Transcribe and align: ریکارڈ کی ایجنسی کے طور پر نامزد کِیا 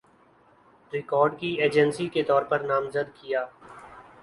ریکارڈ 0.93 1.37
کی 1.39 1.49
ایجنسی 1.61 2.07
کے 2.13 2.23
طور 2.23 2.41
پر 2.49 2.59
نامزد 2.61 3.15
کِیا 3.15 3.45